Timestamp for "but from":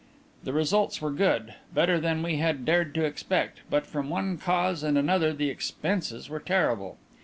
3.69-4.09